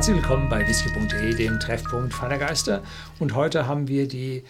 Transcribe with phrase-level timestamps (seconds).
[0.00, 2.80] Herzlich willkommen bei whisky.de, dem Treffpunkt feiner Geister.
[3.18, 4.44] Und heute haben wir die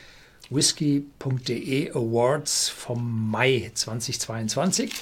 [0.49, 4.93] whisky.de Awards vom Mai 2022.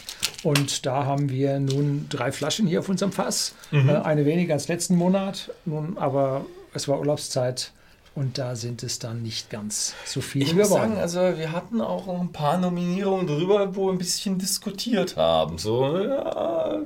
[0.45, 3.55] Und da haben wir nun drei Flaschen hier auf unserem Fass.
[3.73, 3.91] Mhm.
[3.91, 5.51] Äh, eine weniger als letzten Monat.
[5.67, 7.73] Nun, aber es war Urlaubszeit.
[8.15, 10.47] Und da sind es dann nicht ganz so viele.
[10.47, 14.39] Ich muss sagen, also wir hatten auch ein paar Nominierungen drüber, wo wir ein bisschen
[14.39, 15.59] diskutiert haben.
[15.59, 16.81] So, ja,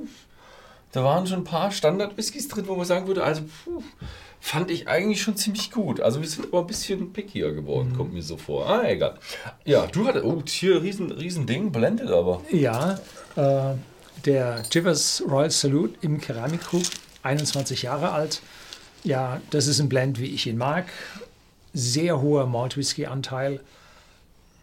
[0.93, 3.83] da waren schon ein paar Standard-Whiskys drin, wo man sagen würde, also puh,
[4.39, 5.99] fand ich eigentlich schon ziemlich gut.
[5.99, 7.97] Also wir sind aber ein bisschen pickier geworden, mhm.
[7.97, 8.69] kommt mir so vor.
[8.69, 9.17] Ah, egal.
[9.65, 12.41] Ja, du hattest, oh, hier, riesen, riesen Ding, blendet aber.
[12.51, 12.99] Ja,
[13.35, 13.75] äh,
[14.25, 16.83] der Chivers Royal Salute im Keramikkrug,
[17.23, 18.41] 21 Jahre alt.
[19.03, 20.85] Ja, das ist ein Blend, wie ich ihn mag.
[21.73, 23.61] Sehr hoher Malt Whisky Anteil.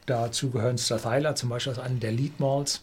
[0.06, 2.82] Dazu gehören Strathyla zum Beispiel als einen der Lead Malts.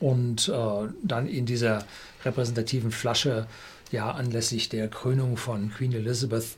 [0.00, 1.84] Und äh, dann in dieser
[2.24, 3.46] repräsentativen Flasche
[3.90, 6.56] ja anlässlich der Krönung von Queen Elizabeth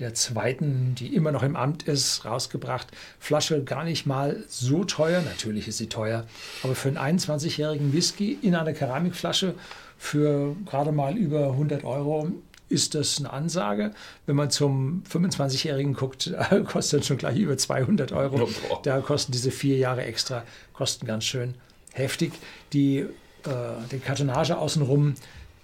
[0.00, 0.56] II.,
[0.98, 2.88] die immer noch im Amt ist, rausgebracht.
[3.18, 6.26] Flasche gar nicht mal so teuer, natürlich ist sie teuer,
[6.62, 9.54] aber für einen 21-jährigen Whisky in einer Keramikflasche
[9.98, 12.32] für gerade mal über 100 Euro
[12.68, 13.92] ist das eine Ansage.
[14.26, 16.34] Wenn man zum 25-Jährigen guckt,
[16.66, 18.48] kostet das schon gleich über 200 Euro.
[18.82, 21.54] Da kosten diese vier Jahre extra, kosten ganz schön
[21.94, 22.32] heftig.
[22.72, 23.08] Die, äh,
[23.90, 25.14] die Kartonage außenrum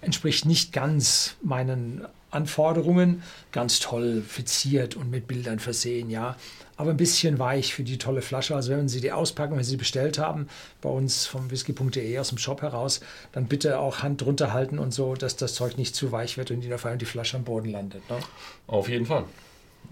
[0.01, 3.21] entspricht nicht ganz meinen Anforderungen.
[3.51, 6.35] Ganz toll fiziert und mit Bildern versehen, ja.
[6.77, 8.55] Aber ein bisschen weich für die tolle Flasche.
[8.55, 10.47] Also wenn Sie die auspacken, wenn Sie sie bestellt haben,
[10.81, 13.01] bei uns vom whisky.de aus dem Shop heraus,
[13.33, 16.49] dann bitte auch Hand drunter halten und so, dass das Zeug nicht zu weich wird
[16.49, 18.09] und in die Flasche am Boden landet.
[18.09, 18.17] Ne?
[18.65, 19.25] Auf jeden Fall.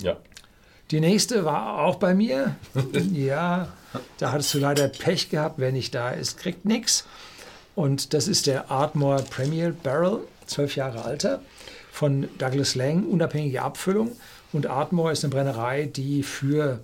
[0.01, 0.17] Ja.
[0.91, 2.55] Die nächste war auch bei mir.
[3.13, 3.67] ja,
[4.17, 5.55] da hattest du leider Pech gehabt.
[5.57, 7.05] Wer nicht da ist, kriegt nichts.
[7.75, 11.41] Und das ist der Ardmore Premier Barrel, zwölf Jahre alter,
[11.91, 14.11] von Douglas Lang, unabhängige Abfüllung.
[14.51, 16.79] Und Ardmore ist eine Brennerei, die für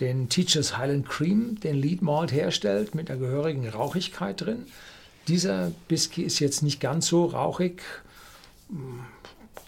[0.00, 4.66] den Teachers Highland Cream den Lead Malt herstellt, mit einer gehörigen Rauchigkeit drin.
[5.26, 7.82] Dieser Whisky ist jetzt nicht ganz so rauchig,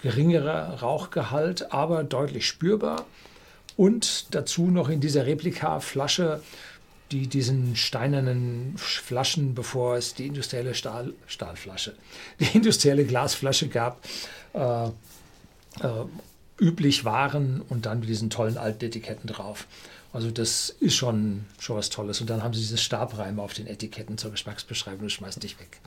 [0.02, 3.06] geringerer Rauchgehalt, aber deutlich spürbar.
[3.76, 6.42] Und dazu noch in dieser Replikaflasche,
[7.10, 11.94] die diesen steinernen Flaschen, bevor es die industrielle Stahl, Stahlflasche,
[12.40, 14.04] die industrielle Glasflasche gab,
[14.52, 14.90] äh, äh,
[16.60, 19.66] üblich waren und dann mit diesen tollen alten Etiketten drauf.
[20.12, 22.20] Also das ist schon, schon was Tolles.
[22.20, 25.80] Und dann haben sie dieses Stabreime auf den Etiketten zur Geschmacksbeschreibung und schmeißen dich weg.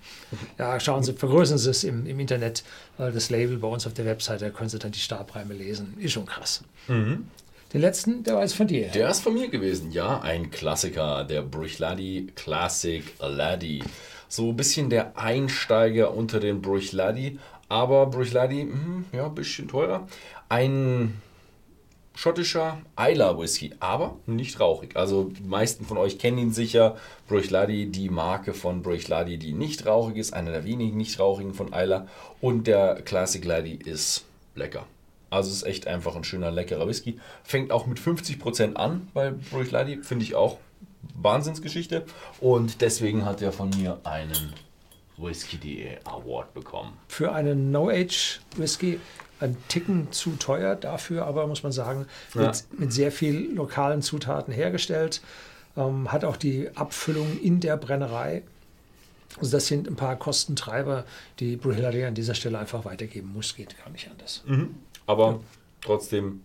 [0.58, 2.64] Ja, schauen Sie, vergrößern Sie es im, im Internet,
[2.98, 5.98] das Label bei uns auf der Webseite, da können Sie dann die Stabreime lesen.
[6.00, 6.64] Ist schon krass.
[6.88, 7.28] Mhm.
[7.74, 8.90] Den letzten, der war jetzt von dir.
[8.90, 10.22] Der ist von mir gewesen, ja.
[10.22, 13.84] Ein Klassiker, der Bruichladi Classic Laddie.
[14.28, 17.40] So ein bisschen der Einsteiger unter den Bruichladi.
[17.70, 20.08] Aber Bruichladi, mh, ja, ein bisschen teurer.
[20.50, 21.20] Ein
[22.14, 24.96] schottischer Isla Whisky, aber nicht rauchig.
[24.96, 26.96] Also die meisten von euch kennen ihn sicher.
[27.28, 31.74] Bruichladi, die Marke von Bruichladi, die nicht rauchig ist, einer der wenigen nicht rauchigen von
[31.74, 32.08] Isla.
[32.40, 34.86] Und der Classic Laddie ist lecker.
[35.34, 37.20] Also es ist echt einfach ein schöner, leckerer Whisky.
[37.44, 40.60] Fängt auch mit 50% an bei Bruich Lady, finde ich auch
[41.16, 42.06] Wahnsinnsgeschichte.
[42.40, 44.54] Und deswegen hat er von mir einen
[45.18, 46.94] Whisky.de Award bekommen.
[47.08, 49.00] Für einen No-Age-Whisky
[49.40, 52.06] ein Ticken zu teuer, dafür aber muss man sagen,
[52.36, 52.48] ja.
[52.48, 55.22] mit, mit, sehr viel lokalen Zutaten hergestellt.
[55.76, 58.44] Ähm, hat auch die Abfüllung in der Brennerei.
[59.40, 61.06] Also das sind ein paar Kostentreiber,
[61.40, 63.56] die Bruhillary an dieser Stelle einfach weitergeben muss.
[63.56, 64.44] Geht gar nicht anders.
[64.46, 65.40] Mhm aber ja.
[65.82, 66.44] trotzdem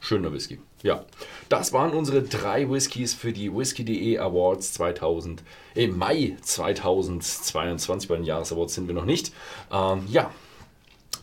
[0.00, 0.60] schöner Whisky.
[0.82, 1.04] Ja,
[1.48, 5.42] das waren unsere drei Whiskys für die Whisky.de Awards 2000,
[5.74, 8.08] im Mai 2022.
[8.08, 9.32] Bei den Jahresawards sind wir noch nicht.
[9.72, 10.30] Ähm, ja,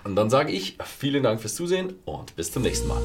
[0.04, 3.02] und dann sage ich vielen Dank fürs Zusehen und bis zum nächsten Mal.